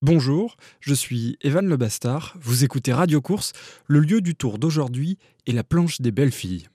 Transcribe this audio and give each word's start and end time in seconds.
Bonjour, 0.00 0.56
je 0.78 0.94
suis 0.94 1.36
Evan 1.42 1.66
Le 1.66 1.76
Bastard. 1.76 2.36
Vous 2.40 2.62
écoutez 2.62 2.92
Radio 2.92 3.20
Course. 3.20 3.52
Le 3.88 3.98
lieu 3.98 4.20
du 4.20 4.36
tour 4.36 4.60
d'aujourd'hui 4.60 5.18
est 5.48 5.52
la 5.52 5.64
planche 5.64 6.00
des 6.00 6.12
belles 6.12 6.30
filles. 6.30 6.68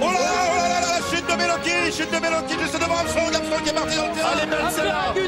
Oh 0.00 0.04
là 0.04 0.12
là, 0.12 0.16
oh 0.22 0.54
là 0.54 0.68
là, 0.68 0.80
là, 0.80 0.98
chute 1.10 1.26
de 1.26 1.34
Meloki, 1.34 1.90
chute 1.90 2.12
de 2.12 2.20
Meloki 2.22 2.54
juste 2.62 2.74
devant 2.80 2.94
Armstrong, 2.94 3.34
Armstrong 3.34 3.62
qui 3.64 3.70
est 3.70 3.74
parti 3.74 3.96
dans 3.96 4.06
le 4.06 4.14
terrain. 4.14 4.30
Allez, 4.30 4.46
belle 4.46 4.70
celle-là 4.70 5.10
Allez, 5.10 5.26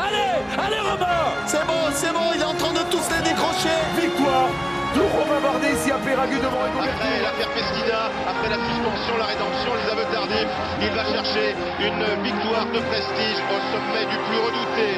allez, 0.00 0.64
allez 0.64 0.80
Romain 0.80 1.44
C'est 1.46 1.66
bon, 1.66 1.82
c'est 1.92 2.12
bon, 2.14 2.32
il 2.34 2.40
est 2.40 2.44
en 2.44 2.54
train 2.54 2.72
de 2.72 2.90
tous 2.90 3.04
les 3.12 3.20
décrocher 3.28 3.76
Victoire 4.00 4.48
de 4.96 5.02
Romain 5.12 5.40
Bardet 5.44 5.76
ici 5.76 5.92
à 5.92 5.98
Péragu 6.00 6.40
devant 6.40 6.64
Après 6.72 7.20
l'affaire 7.20 7.52
Pesquida, 7.52 8.08
après 8.24 8.48
la 8.48 8.56
suspension, 8.56 9.14
la 9.20 9.28
rédemption, 9.28 9.70
les 9.76 9.92
aveux 9.92 10.08
tardifs, 10.08 10.52
il 10.80 10.88
va 10.96 11.04
chercher 11.04 11.52
une 11.84 12.04
victoire 12.24 12.64
de 12.72 12.80
prestige 12.80 13.40
au 13.52 13.58
sommet 13.76 14.08
du 14.08 14.16
plus 14.16 14.40
redouté, 14.40 14.88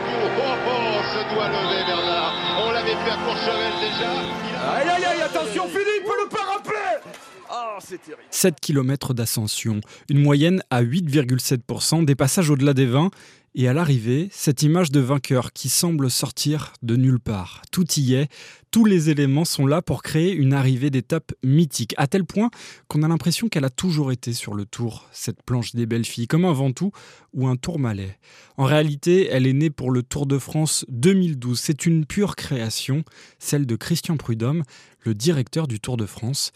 Oh 0.00 0.54
oh, 0.66 1.02
se 1.12 1.34
doit 1.34 1.48
lever 1.48 1.84
Bernard. 1.86 2.32
On 2.64 2.70
l'avait 2.72 2.96
fait 3.04 3.10
à 3.10 3.18
Courchevel 3.24 3.72
déjà. 3.80 4.10
Aïe 4.76 4.88
aïe 4.88 5.04
aïe, 5.04 5.22
attention 5.22 5.64
Philippe, 5.68 6.06
le 6.06 6.28
Ah, 7.62 7.76
c'est 7.78 8.02
terrible 8.02 8.22
7 8.30 8.58
km 8.58 9.12
d'ascension, 9.12 9.82
une 10.08 10.22
moyenne 10.22 10.62
à 10.70 10.82
8,7%, 10.82 12.06
des 12.06 12.14
passages 12.14 12.48
au-delà 12.48 12.72
des 12.72 12.86
20, 12.86 13.10
et 13.54 13.68
à 13.68 13.74
l'arrivée, 13.74 14.30
cette 14.32 14.62
image 14.62 14.90
de 14.90 15.00
vainqueur 15.00 15.52
qui 15.52 15.68
semble 15.68 16.10
sortir 16.10 16.72
de 16.82 16.96
nulle 16.96 17.20
part. 17.20 17.60
Tout 17.70 17.84
y 17.98 18.14
est, 18.14 18.30
tous 18.70 18.86
les 18.86 19.10
éléments 19.10 19.44
sont 19.44 19.66
là 19.66 19.82
pour 19.82 20.02
créer 20.02 20.32
une 20.32 20.54
arrivée 20.54 20.88
d'étape 20.88 21.32
mythique, 21.44 21.94
à 21.98 22.06
tel 22.06 22.24
point 22.24 22.48
qu'on 22.88 23.02
a 23.02 23.08
l'impression 23.08 23.48
qu'elle 23.48 23.66
a 23.66 23.70
toujours 23.70 24.10
été 24.10 24.32
sur 24.32 24.54
le 24.54 24.64
tour, 24.64 25.06
cette 25.12 25.42
planche 25.42 25.74
des 25.74 25.84
belles 25.84 26.06
filles, 26.06 26.28
comme 26.28 26.46
un 26.46 26.54
Ventoux 26.54 26.92
ou 27.34 27.46
un 27.46 27.56
Tourmalet. 27.56 28.16
En 28.56 28.64
réalité, 28.64 29.28
elle 29.30 29.46
est 29.46 29.52
née 29.52 29.70
pour 29.70 29.90
le 29.90 30.02
Tour 30.02 30.24
de 30.24 30.38
France 30.38 30.86
2012. 30.88 31.60
C'est 31.60 31.84
une 31.84 32.06
pure 32.06 32.36
création, 32.36 33.04
celle 33.38 33.66
de 33.66 33.76
Christian 33.76 34.16
Prudhomme, 34.16 34.62
le 35.00 35.14
directeur 35.14 35.66
du 35.66 35.78
Tour 35.78 35.98
de 35.98 36.06
France. 36.06 36.52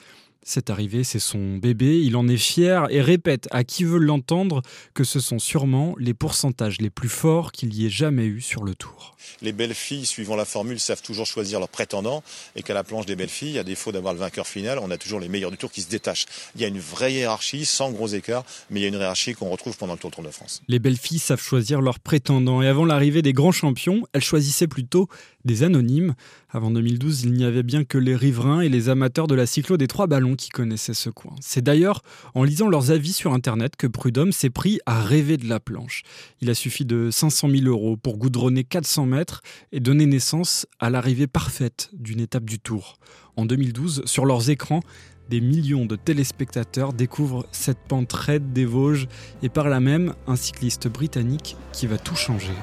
Cette 0.46 0.68
arrivée, 0.68 1.04
c'est 1.04 1.18
son 1.18 1.56
bébé, 1.56 2.02
il 2.02 2.16
en 2.16 2.28
est 2.28 2.36
fier 2.36 2.86
et 2.90 3.00
répète 3.00 3.48
à 3.50 3.64
qui 3.64 3.82
veut 3.82 3.98
l'entendre 3.98 4.60
que 4.92 5.02
ce 5.02 5.18
sont 5.18 5.38
sûrement 5.38 5.94
les 5.98 6.12
pourcentages 6.12 6.82
les 6.82 6.90
plus 6.90 7.08
forts 7.08 7.50
qu'il 7.50 7.72
y 7.72 7.86
ait 7.86 7.90
jamais 7.90 8.26
eu 8.26 8.42
sur 8.42 8.62
le 8.62 8.74
tour. 8.74 9.16
Les 9.40 9.52
belles 9.52 9.74
filles, 9.74 10.04
suivant 10.04 10.36
la 10.36 10.44
formule, 10.44 10.78
savent 10.78 11.00
toujours 11.00 11.24
choisir 11.24 11.60
leurs 11.60 11.70
prétendants 11.70 12.22
et 12.56 12.62
qu'à 12.62 12.74
la 12.74 12.84
planche 12.84 13.06
des 13.06 13.16
belles 13.16 13.30
filles, 13.30 13.58
à 13.58 13.64
défaut 13.64 13.90
d'avoir 13.90 14.12
le 14.12 14.20
vainqueur 14.20 14.46
final, 14.46 14.78
on 14.82 14.90
a 14.90 14.98
toujours 14.98 15.18
les 15.18 15.30
meilleurs 15.30 15.50
du 15.50 15.56
tour 15.56 15.72
qui 15.72 15.80
se 15.80 15.88
détachent. 15.88 16.26
Il 16.54 16.60
y 16.60 16.64
a 16.66 16.68
une 16.68 16.78
vraie 16.78 17.14
hiérarchie, 17.14 17.64
sans 17.64 17.90
gros 17.90 18.08
écarts, 18.08 18.44
mais 18.68 18.80
il 18.80 18.82
y 18.82 18.86
a 18.86 18.88
une 18.88 18.94
hiérarchie 18.94 19.32
qu'on 19.32 19.48
retrouve 19.48 19.78
pendant 19.78 19.94
le 19.94 19.98
Tour 19.98 20.10
de 20.10 20.30
France. 20.30 20.62
Les 20.68 20.78
belles 20.78 20.98
filles 20.98 21.18
savent 21.18 21.40
choisir 21.40 21.80
leurs 21.80 22.00
prétendants 22.00 22.60
et 22.60 22.68
avant 22.68 22.84
l'arrivée 22.84 23.22
des 23.22 23.32
grands 23.32 23.52
champions, 23.52 24.02
elles 24.12 24.22
choisissaient 24.22 24.66
plutôt 24.66 25.08
des 25.46 25.62
anonymes. 25.62 26.14
Avant 26.54 26.70
2012, 26.70 27.24
il 27.24 27.32
n'y 27.32 27.44
avait 27.44 27.64
bien 27.64 27.82
que 27.82 27.98
les 27.98 28.14
riverains 28.14 28.60
et 28.60 28.68
les 28.68 28.88
amateurs 28.88 29.26
de 29.26 29.34
la 29.34 29.44
cyclo 29.44 29.76
des 29.76 29.88
trois 29.88 30.06
ballons 30.06 30.36
qui 30.36 30.50
connaissaient 30.50 30.94
ce 30.94 31.10
coin. 31.10 31.34
C'est 31.40 31.64
d'ailleurs 31.64 32.02
en 32.34 32.44
lisant 32.44 32.68
leurs 32.68 32.92
avis 32.92 33.12
sur 33.12 33.32
Internet 33.32 33.74
que 33.74 33.88
Prudhomme 33.88 34.30
s'est 34.30 34.50
pris 34.50 34.78
à 34.86 35.02
rêver 35.02 35.36
de 35.36 35.48
la 35.48 35.58
planche. 35.58 36.04
Il 36.40 36.48
a 36.50 36.54
suffi 36.54 36.84
de 36.84 37.10
500 37.10 37.50
000 37.50 37.64
euros 37.64 37.96
pour 37.96 38.18
goudronner 38.18 38.62
400 38.62 39.06
mètres 39.06 39.42
et 39.72 39.80
donner 39.80 40.06
naissance 40.06 40.68
à 40.78 40.90
l'arrivée 40.90 41.26
parfaite 41.26 41.90
d'une 41.92 42.20
étape 42.20 42.44
du 42.44 42.60
Tour. 42.60 42.98
En 43.34 43.46
2012, 43.46 44.04
sur 44.04 44.24
leurs 44.24 44.48
écrans, 44.48 44.84
des 45.30 45.40
millions 45.40 45.86
de 45.86 45.96
téléspectateurs 45.96 46.92
découvrent 46.92 47.48
cette 47.50 47.80
pente 47.88 48.12
raide 48.12 48.52
des 48.52 48.64
Vosges 48.64 49.08
et 49.42 49.48
par 49.48 49.68
là 49.68 49.80
même 49.80 50.14
un 50.28 50.36
cycliste 50.36 50.86
britannique 50.86 51.56
qui 51.72 51.88
va 51.88 51.98
tout 51.98 52.14
changer. 52.14 52.54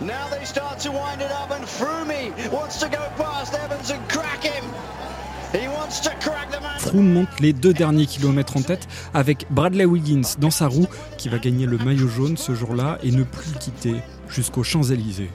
Now 0.00 0.28
they 0.28 0.44
start 0.44 0.80
to 0.80 0.90
wind 0.90 1.20
it 1.20 1.30
up 1.30 1.52
and 1.52 1.64
Froome 1.64 2.50
wants 2.50 2.80
to 2.80 2.88
go 2.88 2.98
past 3.16 3.54
Evans 3.54 3.90
and 3.92 4.00
crack 4.08 4.42
him. 4.42 4.64
He 5.52 5.68
wants 5.68 6.00
to 6.00 6.10
crack 6.20 6.50
the 6.50 6.60
man. 6.60 6.80
Froome 6.80 7.12
monte 7.12 7.38
les 7.38 7.52
deux 7.52 7.72
derniers 7.72 8.06
kilomètres 8.06 8.56
en 8.56 8.62
tête 8.62 8.88
avec 9.14 9.46
Bradley 9.50 9.84
Wiggins 9.84 10.36
dans 10.38 10.50
sa 10.50 10.66
roue 10.66 10.88
qui 11.16 11.28
va 11.28 11.38
gagner 11.38 11.66
le 11.66 11.78
maillot 11.78 12.08
jaune 12.08 12.36
ce 12.36 12.54
jour-là 12.56 12.98
et 13.04 13.12
ne 13.12 13.22
plus 13.22 13.52
quitter 13.60 13.94
jusqu'aux 14.28 14.64
Champs-Élysées. 14.64 15.30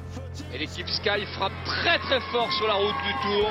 Et 0.53 0.57
l'équipe 0.57 0.87
Sky 0.89 1.25
frappe 1.37 1.51
très 1.65 1.97
très 1.99 2.19
fort 2.31 2.51
sur 2.53 2.67
la 2.67 2.73
route 2.73 2.95
du 3.05 3.13
Tour. 3.21 3.49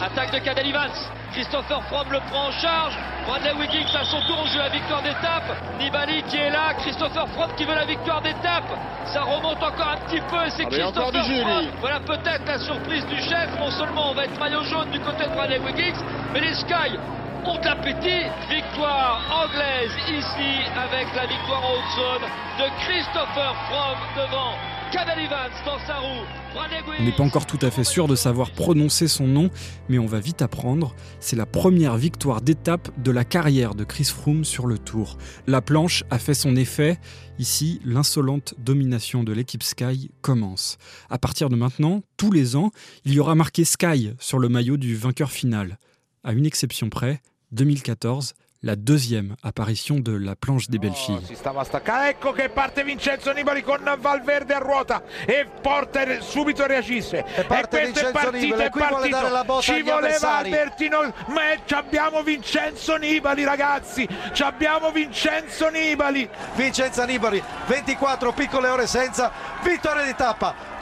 Attaque 0.00 0.32
de 0.32 0.38
Cadel 0.38 0.68
Evans. 0.68 0.90
Christopher 1.32 1.82
Froome 1.84 2.10
le 2.12 2.20
prend 2.30 2.48
en 2.48 2.52
charge. 2.52 2.94
Bradley 3.26 3.52
Wiggins 3.54 3.86
à 3.98 4.04
son 4.04 4.20
tour 4.22 4.46
joue 4.46 4.58
la 4.58 4.68
victoire 4.68 5.02
d'étape. 5.02 5.44
Nibali 5.78 6.22
qui 6.24 6.36
est 6.36 6.50
là. 6.50 6.74
Christopher 6.74 7.26
Froome 7.28 7.52
qui 7.56 7.64
veut 7.64 7.74
la 7.74 7.84
victoire 7.84 8.20
d'étape. 8.22 8.64
Ça 9.06 9.22
remonte 9.22 9.62
encore 9.62 9.88
un 9.88 9.96
petit 10.06 10.20
peu 10.30 10.44
et 10.46 10.50
c'est 10.50 10.64
Ah, 10.64 10.70
Christopher. 10.70 11.24
Froome. 11.24 11.68
Voilà 11.80 12.00
peut-être 12.00 12.46
la 12.46 12.58
surprise 12.58 13.06
du 13.06 13.16
chef. 13.22 13.48
Non 13.58 13.70
seulement 13.70 14.10
on 14.10 14.14
va 14.14 14.24
être 14.24 14.38
maillot 14.38 14.62
jaune 14.64 14.90
du 14.90 15.00
côté 15.00 15.24
de 15.24 15.30
Bradley 15.34 15.58
Wiggins, 15.58 16.00
mais 16.32 16.40
les 16.40 16.54
Sky 16.54 16.98
ont 17.44 17.58
de 17.58 17.64
l'appétit. 17.64 18.24
Victoire 18.48 19.20
anglaise 19.30 19.92
ici 20.08 20.60
avec 20.76 21.14
la 21.14 21.26
victoire 21.26 21.64
en 21.64 21.72
haute 21.72 21.90
zone 21.96 22.28
de 22.58 22.84
Christopher 22.84 23.54
Froome 23.68 23.98
devant 24.16 24.52
On 26.98 27.04
n'est 27.04 27.12
pas 27.12 27.22
encore 27.22 27.46
tout 27.46 27.58
à 27.60 27.70
fait 27.70 27.84
sûr 27.84 28.08
de 28.08 28.14
savoir 28.14 28.50
prononcer 28.50 29.08
son 29.08 29.26
nom, 29.26 29.50
mais 29.88 29.98
on 29.98 30.06
va 30.06 30.20
vite 30.20 30.40
apprendre. 30.40 30.94
C'est 31.20 31.36
la 31.36 31.44
première 31.46 31.96
victoire 31.96 32.40
d'étape 32.40 32.88
de 33.02 33.10
la 33.10 33.24
carrière 33.24 33.74
de 33.74 33.84
Chris 33.84 34.04
Froome 34.04 34.44
sur 34.44 34.66
le 34.66 34.78
Tour. 34.78 35.18
La 35.46 35.60
planche 35.60 36.04
a 36.10 36.18
fait 36.18 36.34
son 36.34 36.56
effet. 36.56 36.98
Ici, 37.38 37.80
l'insolente 37.84 38.54
domination 38.58 39.24
de 39.24 39.32
l'équipe 39.32 39.62
Sky 39.62 40.10
commence. 40.22 40.78
À 41.10 41.18
partir 41.18 41.50
de 41.50 41.56
maintenant, 41.56 42.02
tous 42.16 42.32
les 42.32 42.56
ans, 42.56 42.70
il 43.04 43.12
y 43.12 43.20
aura 43.20 43.34
marqué 43.34 43.64
Sky 43.64 44.14
sur 44.18 44.38
le 44.38 44.48
maillot 44.48 44.78
du 44.78 44.96
vainqueur 44.96 45.30
final. 45.30 45.78
À 46.24 46.32
une 46.32 46.46
exception 46.46 46.88
près, 46.88 47.20
2014, 47.52 48.34
la 48.62 48.76
deuxième 48.76 49.36
apparition 49.42 49.96
de 49.96 50.12
la 50.12 50.34
planche 50.34 50.68
des 50.68 50.78
belles 50.78 50.94
filles. 50.94 51.24
Si 51.26 51.34
stava 51.34 51.64
staccare, 51.64 52.10
ecco 52.10 52.32
che 52.32 52.48
parte 52.48 52.84
Vincenzo 52.84 53.32
Nibali 53.32 53.62
con 53.62 53.80
Valverde 53.98 54.54
a 54.54 54.58
ruota 54.58 55.02
e 55.24 55.46
Porter 55.60 56.22
subito 56.22 56.66
reagisce. 56.66 57.24
E, 57.34 57.44
parte 57.44 57.80
questo 57.80 58.08
è 58.08 58.12
partito, 58.12 58.36
Nibali, 58.36 58.62
è 58.62 58.70
vuole 58.70 59.08
partito. 59.08 59.44
botta 59.44 59.62
Ci 59.62 59.82
voleva. 59.82 60.36
Albertino, 60.36 61.14
ma 61.28 61.40
ci 61.64 61.74
abbiamo 61.74 62.22
Vincenzo 62.22 62.96
Nibali 62.96 63.44
ragazzi, 63.44 64.08
ci 64.32 64.42
abbiamo 64.42 64.90
Vincenzo 64.90 65.68
Nibali. 65.68 66.28
Vincenzo 66.54 67.04
Nibali, 67.04 67.42
24 67.66 68.32
piccole 68.32 68.68
ore 68.68 68.86
senza, 68.86 69.30
vittoria 69.62 70.04
di 70.04 70.14
tappa. 70.14 70.74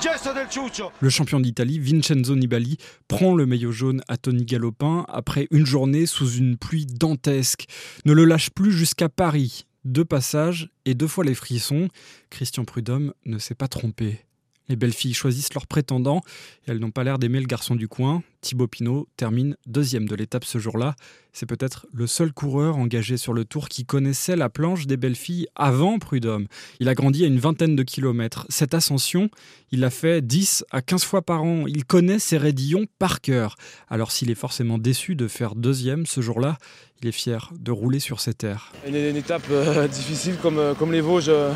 Le 1.00 1.08
champion 1.08 1.40
d'Italie, 1.40 1.78
Vincenzo 1.78 2.36
Nibali, 2.36 2.76
prend 3.08 3.34
le 3.34 3.46
maillot 3.46 3.72
jaune 3.72 4.02
à 4.08 4.16
Tony 4.16 4.44
Galopin 4.44 5.04
après 5.08 5.48
une 5.50 5.66
journée 5.66 6.06
sous 6.06 6.30
une 6.30 6.56
pluie 6.56 6.86
dantesque. 6.86 7.66
Ne 8.04 8.12
le 8.12 8.24
lâche 8.24 8.50
plus 8.50 8.72
jusqu'à 8.72 9.08
Paris. 9.08 9.66
Deux 9.84 10.04
passages 10.04 10.70
et 10.84 10.94
deux 10.94 11.06
fois 11.06 11.24
les 11.24 11.34
frissons. 11.34 11.88
Christian 12.30 12.64
Prudhomme 12.64 13.12
ne 13.26 13.38
s'est 13.38 13.54
pas 13.54 13.68
trompé. 13.68 14.24
Les 14.68 14.76
belles 14.76 14.94
filles 14.94 15.14
choisissent 15.14 15.52
leurs 15.54 15.66
prétendants 15.66 16.22
et 16.66 16.70
elles 16.70 16.78
n'ont 16.78 16.90
pas 16.90 17.04
l'air 17.04 17.18
d'aimer 17.18 17.40
le 17.40 17.46
garçon 17.46 17.74
du 17.74 17.88
coin. 17.88 18.22
Thibaut 18.40 18.66
Pinot 18.66 19.08
termine 19.16 19.56
deuxième 19.66 20.06
de 20.06 20.14
l'étape 20.14 20.44
ce 20.44 20.58
jour-là. 20.58 20.96
C'est 21.32 21.46
peut-être 21.46 21.86
le 21.92 22.06
seul 22.06 22.32
coureur 22.32 22.76
engagé 22.76 23.16
sur 23.16 23.32
le 23.32 23.44
tour 23.44 23.68
qui 23.68 23.84
connaissait 23.84 24.36
la 24.36 24.48
planche 24.48 24.86
des 24.86 24.96
belles 24.96 25.16
filles 25.16 25.46
avant 25.54 25.98
Prudhomme. 25.98 26.46
Il 26.80 26.88
a 26.88 26.94
grandi 26.94 27.24
à 27.24 27.26
une 27.26 27.38
vingtaine 27.38 27.76
de 27.76 27.82
kilomètres. 27.82 28.46
Cette 28.48 28.74
ascension, 28.74 29.30
il 29.70 29.80
l'a 29.80 29.90
fait 29.90 30.24
10 30.24 30.64
à 30.70 30.80
15 30.80 31.04
fois 31.04 31.22
par 31.22 31.42
an. 31.42 31.66
Il 31.66 31.84
connaît 31.84 32.18
ses 32.18 32.38
raidillons 32.38 32.86
par 32.98 33.20
cœur. 33.20 33.56
Alors 33.88 34.12
s'il 34.12 34.30
est 34.30 34.36
forcément 34.36 34.78
déçu 34.78 35.14
de 35.14 35.28
faire 35.28 35.54
deuxième 35.54 36.06
ce 36.06 36.20
jour-là, 36.20 36.58
il 37.02 37.08
est 37.08 37.12
fier 37.12 37.52
de 37.58 37.70
rouler 37.70 38.00
sur 38.00 38.20
ses 38.20 38.34
terres. 38.34 38.72
Une, 38.86 38.94
étape 38.94 39.44
euh, 39.50 39.88
difficile 39.88 40.36
comme, 40.40 40.58
euh, 40.58 40.74
comme 40.74 40.92
les 40.92 41.00
Vosges, 41.00 41.28
euh, 41.28 41.52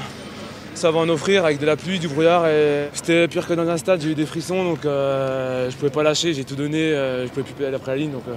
ça 0.74 0.90
va 0.90 1.00
en 1.00 1.08
offrir 1.08 1.44
avec 1.44 1.58
de 1.58 1.66
la 1.66 1.76
pluie, 1.76 1.98
du 1.98 2.08
brouillard. 2.08 2.46
et 2.46 2.88
C'était 2.92 3.28
pire 3.28 3.46
que 3.46 3.54
dans 3.54 3.68
un 3.68 3.76
stade, 3.76 4.00
j'ai 4.00 4.10
eu 4.10 4.14
des 4.14 4.26
frissons 4.26 4.64
donc 4.64 4.84
euh, 4.84 5.70
je 5.70 5.76
pouvais 5.76 5.90
pas 5.90 6.02
lâcher, 6.02 6.34
j'ai 6.34 6.44
tout 6.44 6.56
donné, 6.56 6.78
euh, 6.92 7.26
je 7.26 7.30
pouvais 7.30 7.42
plus 7.42 7.64
aller 7.64 7.76
après 7.76 7.92
la 7.92 7.98
ligne 7.98 8.12
donc 8.12 8.22
euh, 8.28 8.36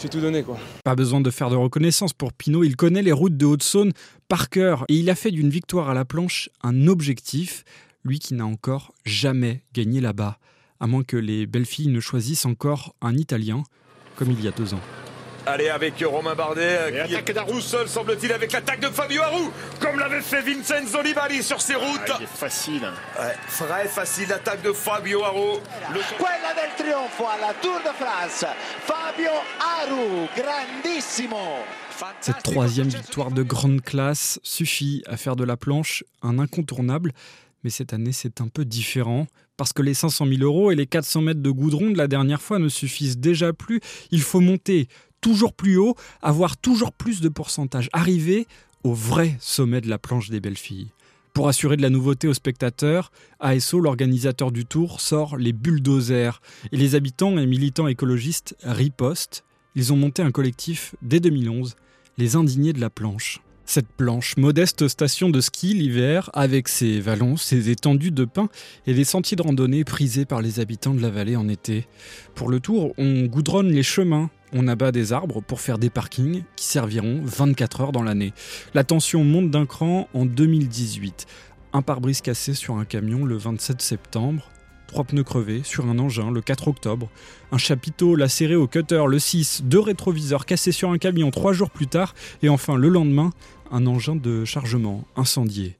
j'ai 0.00 0.08
tout 0.08 0.20
donné 0.20 0.42
quoi. 0.42 0.58
Pas 0.84 0.96
besoin 0.96 1.20
de 1.20 1.30
faire 1.30 1.50
de 1.50 1.56
reconnaissance 1.56 2.12
pour 2.12 2.32
Pinot, 2.32 2.64
il 2.64 2.76
connaît 2.76 3.02
les 3.02 3.12
routes 3.12 3.36
de 3.36 3.46
Haute-Saône 3.46 3.92
par 4.28 4.48
cœur 4.48 4.84
et 4.88 4.94
il 4.94 5.10
a 5.10 5.14
fait 5.14 5.30
d'une 5.30 5.50
victoire 5.50 5.88
à 5.88 5.94
la 5.94 6.04
planche 6.04 6.50
un 6.62 6.86
objectif, 6.86 7.64
lui 8.04 8.18
qui 8.18 8.34
n'a 8.34 8.46
encore 8.46 8.92
jamais 9.04 9.62
gagné 9.74 10.00
là-bas, 10.00 10.38
à 10.80 10.86
moins 10.86 11.04
que 11.04 11.16
les 11.16 11.46
belles 11.46 11.66
filles 11.66 11.88
ne 11.88 12.00
choisissent 12.00 12.46
encore 12.46 12.94
un 13.00 13.16
Italien, 13.16 13.62
comme 14.16 14.30
il 14.30 14.42
y 14.42 14.48
a 14.48 14.52
deux 14.52 14.74
ans. 14.74 14.80
Allez 15.48 15.70
avec 15.70 15.94
Romain 16.04 16.34
Bardet. 16.34 16.90
Et 16.90 17.08
qui 17.08 17.14
attaque 17.14 17.32
d'Arou 17.32 17.60
seul, 17.62 17.88
semble-t-il, 17.88 18.30
avec 18.32 18.52
l'attaque 18.52 18.80
de 18.80 18.88
Fabio 18.88 19.22
Arou, 19.22 19.50
comme 19.80 19.98
l'avait 19.98 20.20
fait 20.20 20.42
Vincenzo 20.42 21.02
Nibali 21.02 21.42
sur 21.42 21.62
ses 21.62 21.74
routes. 21.74 22.12
il 22.18 22.24
est 22.24 22.26
facile. 22.26 22.82
Ouais, 23.18 23.34
très 23.48 23.88
facile 23.88 24.28
l'attaque 24.28 24.60
de 24.60 24.74
Fabio 24.74 25.24
Arou. 25.24 25.58
Le... 25.94 26.00
Quella 26.18 26.52
del 26.52 26.70
trionfo 26.76 27.24
alla 27.26 27.54
Tour 27.62 27.78
de 27.78 28.04
France, 28.04 28.44
Fabio 28.84 29.30
Aru, 29.58 30.28
grandissimo. 30.36 31.38
Cette 32.20 32.42
troisième 32.42 32.88
victoire 32.88 33.30
de 33.30 33.42
grande 33.42 33.80
classe 33.80 34.38
suffit 34.42 35.02
à 35.06 35.16
faire 35.16 35.34
de 35.34 35.44
la 35.44 35.56
planche 35.56 36.04
un 36.22 36.38
incontournable. 36.38 37.12
Mais 37.64 37.70
cette 37.70 37.92
année, 37.92 38.12
c'est 38.12 38.40
un 38.40 38.48
peu 38.48 38.64
différent. 38.64 39.26
Parce 39.56 39.72
que 39.72 39.82
les 39.82 39.94
500 39.94 40.26
000 40.26 40.42
euros 40.42 40.70
et 40.70 40.76
les 40.76 40.86
400 40.86 41.22
mètres 41.22 41.42
de 41.42 41.50
goudron 41.50 41.90
de 41.90 41.98
la 41.98 42.08
dernière 42.08 42.40
fois 42.40 42.58
ne 42.58 42.68
suffisent 42.68 43.18
déjà 43.18 43.52
plus. 43.52 43.80
Il 44.10 44.22
faut 44.22 44.40
monter 44.40 44.88
toujours 45.20 45.52
plus 45.52 45.76
haut, 45.76 45.96
avoir 46.22 46.56
toujours 46.56 46.92
plus 46.92 47.20
de 47.20 47.28
pourcentage, 47.28 47.88
arriver 47.92 48.46
au 48.84 48.94
vrai 48.94 49.36
sommet 49.40 49.80
de 49.80 49.88
la 49.88 49.98
planche 49.98 50.30
des 50.30 50.40
belles 50.40 50.56
filles. 50.56 50.92
Pour 51.34 51.48
assurer 51.48 51.76
de 51.76 51.82
la 51.82 51.90
nouveauté 51.90 52.26
aux 52.26 52.34
spectateurs, 52.34 53.12
ASO, 53.38 53.80
l'organisateur 53.80 54.50
du 54.50 54.64
tour, 54.64 55.00
sort 55.00 55.36
les 55.36 55.52
bulldozers 55.52 56.40
et 56.72 56.76
les 56.76 56.94
habitants 56.94 57.38
et 57.38 57.46
militants 57.46 57.86
écologistes 57.86 58.56
ripostent. 58.62 59.44
Ils 59.74 59.92
ont 59.92 59.96
monté 59.96 60.22
un 60.22 60.32
collectif 60.32 60.96
dès 61.02 61.20
2011, 61.20 61.76
les 62.16 62.34
indignés 62.34 62.72
de 62.72 62.80
la 62.80 62.90
planche. 62.90 63.40
Cette 63.70 63.88
planche, 63.88 64.38
modeste 64.38 64.88
station 64.88 65.28
de 65.28 65.42
ski 65.42 65.74
l'hiver, 65.74 66.30
avec 66.32 66.68
ses 66.68 67.00
vallons, 67.00 67.36
ses 67.36 67.68
étendues 67.68 68.10
de 68.10 68.24
pins 68.24 68.48
et 68.86 68.94
des 68.94 69.04
sentiers 69.04 69.36
de 69.36 69.42
randonnée 69.42 69.84
prisés 69.84 70.24
par 70.24 70.40
les 70.40 70.58
habitants 70.58 70.94
de 70.94 71.02
la 71.02 71.10
vallée 71.10 71.36
en 71.36 71.50
été. 71.50 71.86
Pour 72.34 72.48
le 72.48 72.60
tour, 72.60 72.94
on 72.96 73.26
goudronne 73.26 73.70
les 73.70 73.82
chemins, 73.82 74.30
on 74.54 74.68
abat 74.68 74.90
des 74.90 75.12
arbres 75.12 75.42
pour 75.42 75.60
faire 75.60 75.76
des 75.76 75.90
parkings 75.90 76.44
qui 76.56 76.64
serviront 76.64 77.20
24 77.22 77.82
heures 77.82 77.92
dans 77.92 78.02
l'année. 78.02 78.32
La 78.72 78.84
tension 78.84 79.22
monte 79.22 79.50
d'un 79.50 79.66
cran 79.66 80.08
en 80.14 80.24
2018. 80.24 81.26
Un 81.74 81.82
pare-brise 81.82 82.22
cassé 82.22 82.54
sur 82.54 82.76
un 82.78 82.86
camion 82.86 83.26
le 83.26 83.36
27 83.36 83.82
septembre, 83.82 84.48
trois 84.88 85.04
pneus 85.04 85.22
crevés 85.22 85.60
sur 85.62 85.86
un 85.86 86.00
engin 86.00 86.32
le 86.32 86.40
4 86.40 86.66
octobre, 86.66 87.08
un 87.52 87.58
chapiteau 87.58 88.16
lacéré 88.16 88.56
au 88.56 88.66
cutter 88.66 89.04
le 89.06 89.20
6, 89.20 89.62
deux 89.64 89.78
rétroviseurs 89.78 90.46
cassés 90.46 90.72
sur 90.72 90.90
un 90.90 90.98
camion 90.98 91.30
trois 91.30 91.52
jours 91.52 91.70
plus 91.70 91.86
tard, 91.86 92.14
et 92.42 92.48
enfin 92.48 92.76
le 92.76 92.88
lendemain, 92.88 93.30
un 93.70 93.86
engin 93.86 94.16
de 94.16 94.44
chargement 94.44 95.04
incendié. 95.14 95.78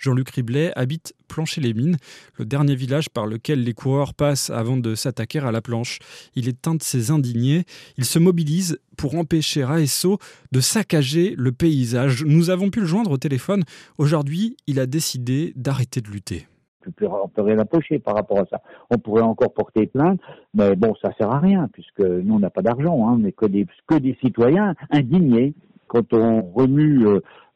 Jean-Luc 0.00 0.30
Riblet 0.30 0.72
habite 0.76 1.14
Plancher-les-Mines, 1.28 1.98
le 2.36 2.44
dernier 2.46 2.74
village 2.74 3.10
par 3.10 3.26
lequel 3.26 3.62
les 3.62 3.74
coureurs 3.74 4.14
passent 4.14 4.48
avant 4.48 4.78
de 4.78 4.94
s'attaquer 4.94 5.40
à 5.40 5.52
la 5.52 5.60
planche. 5.60 5.98
Il 6.34 6.48
est 6.48 6.66
un 6.66 6.74
de 6.74 6.82
ces 6.82 7.10
indignés. 7.10 7.64
Il 7.98 8.06
se 8.06 8.18
mobilise 8.18 8.78
pour 8.96 9.14
empêcher 9.16 9.62
ASO 9.62 10.18
de 10.52 10.60
saccager 10.60 11.34
le 11.36 11.52
paysage. 11.52 12.24
Nous 12.24 12.48
avons 12.48 12.70
pu 12.70 12.80
le 12.80 12.86
joindre 12.86 13.10
au 13.10 13.18
téléphone. 13.18 13.62
Aujourd'hui, 13.98 14.56
il 14.66 14.80
a 14.80 14.86
décidé 14.86 15.52
d'arrêter 15.54 16.00
de 16.00 16.08
lutter. 16.08 16.46
On 17.00 17.28
peut 17.28 17.42
rien 17.42 17.58
approcher 17.58 17.98
par 17.98 18.14
rapport 18.14 18.38
à 18.40 18.46
ça. 18.46 18.60
On 18.90 18.98
pourrait 18.98 19.22
encore 19.22 19.52
porter 19.52 19.86
plainte, 19.86 20.20
mais 20.54 20.76
bon, 20.76 20.94
ça 21.02 21.10
sert 21.18 21.30
à 21.30 21.38
rien 21.38 21.68
puisque 21.72 22.00
nous 22.00 22.34
on 22.34 22.40
n'a 22.40 22.50
pas 22.50 22.62
d'argent, 22.62 23.08
hein, 23.08 23.18
mais 23.20 23.32
que 23.32 23.46
des, 23.46 23.66
que 23.86 23.96
des 23.96 24.16
citoyens 24.22 24.74
indignés 24.90 25.54
quand 25.90 26.14
on 26.14 26.42
remue 26.42 27.04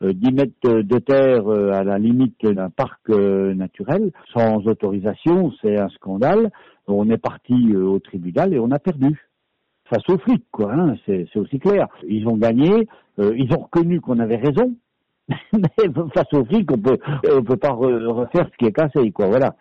10 0.03 0.27
euh, 0.27 0.33
mètres 0.33 0.83
de 0.83 0.99
terre 0.99 1.47
euh, 1.47 1.71
à 1.71 1.85
la 1.85 1.99
limite 1.99 2.45
d'un 2.45 2.69
parc 2.69 2.99
euh, 3.11 3.55
naturel, 3.55 4.11
sans 4.33 4.57
autorisation, 4.67 5.53
c'est 5.63 5.79
un 5.79 5.89
scandale. 5.91 6.51
On 6.89 7.09
est 7.11 7.19
parti 7.19 7.77
au 7.77 8.01
tribunal 8.01 8.53
et 8.53 8.59
on 8.59 8.73
a 8.73 8.81
perdu. 8.81 9.29
Face 9.85 10.03
aux 10.09 10.19
flics, 10.19 10.47
quoi, 10.51 10.73
hein, 10.73 10.97
c'est 11.07 11.29
aussi 11.37 11.59
clair. 11.59 11.87
Ils 12.09 12.27
ont 12.27 12.37
gagné, 12.37 12.89
ils 13.19 13.53
ont 13.55 13.63
reconnu 13.63 14.01
qu'on 14.01 14.19
avait 14.19 14.37
raison, 14.37 14.75
mais 15.53 15.69
face 16.15 16.33
aux 16.33 16.45
flics, 16.45 16.71
on 16.71 16.79
peut, 16.79 16.99
on 17.33 17.43
peut 17.43 17.57
pas 17.57 17.73
refaire 17.73 18.49
ce 18.53 18.57
qui 18.59 18.67
est 18.67 18.73
cassé, 18.73 19.11
quoi, 19.13 19.29
voilà. 19.29 19.55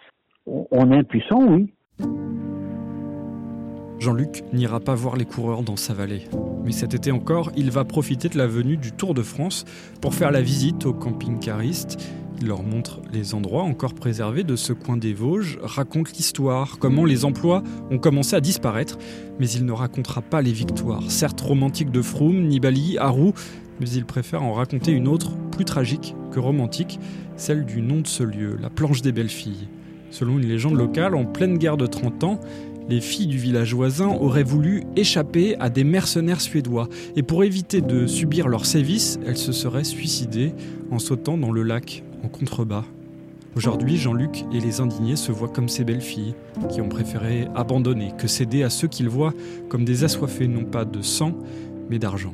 On 0.46 0.92
est 0.92 0.98
impuissant, 0.98 1.42
oui. 1.42 1.74
Jean-Luc 4.00 4.44
n'ira 4.52 4.82
pas 4.82 4.96
voir 4.96 5.16
les 5.16 5.24
coureurs 5.24 5.64
dans 5.64 5.78
sa 5.78 5.94
vallée. 5.94 6.28
Mais 6.66 6.74
cet 6.74 6.94
été 6.94 7.12
encore, 7.12 7.54
il 7.56 7.72
va 7.72 7.86
profiter 7.86 8.28
de 8.28 8.38
la 8.38 8.48
venue 8.48 8.76
du 8.76 8.92
Tour 8.92 9.14
de 9.14 9.22
France 9.22 9.64
pour 10.02 10.14
faire 10.14 10.32
la 10.32 10.42
visite 10.42 10.86
aux 10.86 10.94
camping-caristes. 10.94 11.98
Il 12.42 12.48
leur 12.48 12.64
montre 12.64 13.00
les 13.14 13.34
endroits 13.34 13.64
encore 13.64 13.94
préservés 13.94 14.44
de 14.44 14.58
ce 14.58 14.74
coin 14.74 14.98
des 14.98 15.14
Vosges, 15.14 15.58
raconte 15.62 16.12
l'histoire, 16.12 16.80
comment 16.80 17.06
les 17.06 17.24
emplois 17.24 17.64
ont 17.92 17.98
commencé 17.98 18.36
à 18.36 18.42
disparaître, 18.42 18.98
mais 19.40 19.50
il 19.50 19.66
ne 19.66 19.72
racontera 19.72 20.22
pas 20.22 20.42
les 20.42 20.52
victoires, 20.52 21.10
certes 21.10 21.40
romantiques 21.40 21.92
de 21.92 22.02
Froome, 22.02 22.48
Nibali, 22.48 22.98
Harou, 22.98 23.32
mais 23.80 23.90
il 23.90 24.04
préfère 24.04 24.44
en 24.44 24.52
raconter 24.52 24.92
une 24.92 25.08
autre, 25.08 25.32
plus 25.54 25.66
tragique 25.66 26.16
que 26.32 26.40
romantique, 26.40 27.00
celle 27.36 27.66
du 27.66 27.82
nom 27.82 28.02
de 28.02 28.08
ce 28.08 28.24
lieu, 28.24 28.58
la 28.62 28.70
planche 28.70 29.02
des 29.02 29.12
belles 29.12 29.30
filles. 29.30 29.68
Selon 30.10 30.38
une 30.40 30.48
légende 30.48 30.76
locale, 30.76 31.16
en 31.16 31.26
pleine 31.26 31.58
guerre 31.58 31.78
de 31.78 31.86
30 31.86 32.24
ans, 32.24 32.40
les 32.90 33.02
filles 33.02 33.28
du 33.28 33.38
village 33.38 33.74
voisin 33.74 34.10
auraient 34.10 34.44
voulu 34.44 34.84
échapper 34.96 35.56
à 35.60 35.70
des 35.70 35.84
mercenaires 35.84 36.42
suédois 36.42 36.90
et 37.16 37.24
pour 37.24 37.44
éviter 37.44 37.82
de 37.82 38.08
subir 38.08 38.48
leurs 38.48 38.66
sévices, 38.66 39.20
elles 39.26 39.38
se 39.38 39.52
seraient 39.52 39.84
suicidées 39.84 40.54
en 40.92 41.00
sautant 41.00 41.38
dans 41.38 41.52
le 41.52 41.64
lac 41.64 42.04
en 42.24 42.28
contrebas. 42.28 42.84
Aujourd'hui, 43.56 43.98
Jean-Luc 43.98 44.46
et 44.52 44.60
les 44.60 44.82
indignés 44.82 45.16
se 45.16 45.32
voient 45.32 45.48
comme 45.48 45.70
ces 45.70 45.84
belles 45.84 46.02
filles 46.02 46.34
qui 46.72 46.82
ont 46.82 46.90
préféré 46.90 47.48
abandonner 47.56 48.12
que 48.18 48.28
céder 48.28 48.64
à 48.64 48.70
ceux 48.70 48.88
qu'ils 48.88 49.10
voient 49.10 49.34
comme 49.70 49.86
des 49.86 50.04
assoiffés 50.04 50.48
non 50.48 50.66
pas 50.66 50.86
de 50.86 51.02
sang, 51.04 51.38
mais 51.90 52.00
d'argent. 52.00 52.34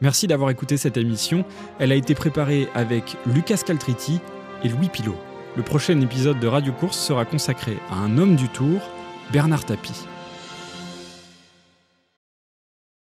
Merci 0.00 0.26
d'avoir 0.26 0.50
écouté 0.50 0.76
cette 0.76 0.96
émission. 0.96 1.44
Elle 1.78 1.92
a 1.92 1.94
été 1.94 2.14
préparée 2.14 2.68
avec 2.74 3.16
Lucas 3.26 3.62
Caltriti 3.66 4.20
et 4.64 4.68
Louis 4.68 4.88
Pilot. 4.88 5.16
Le 5.56 5.62
prochain 5.62 6.00
épisode 6.00 6.40
de 6.40 6.46
Radio 6.46 6.72
Course 6.72 6.98
sera 6.98 7.24
consacré 7.24 7.76
à 7.90 7.96
un 7.96 8.16
homme 8.16 8.36
du 8.36 8.48
Tour, 8.48 8.80
Bernard 9.32 9.64
Tapie. 9.64 10.06